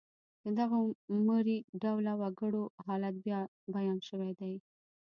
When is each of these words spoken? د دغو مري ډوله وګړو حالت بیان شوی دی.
د 0.43 0.45
دغو 0.59 0.79
مري 1.27 1.57
ډوله 1.81 2.13
وګړو 2.21 2.63
حالت 2.85 3.15
بیان 3.73 3.97
شوی 4.09 4.31
دی. 4.39 4.53